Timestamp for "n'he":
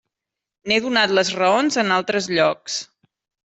0.71-0.79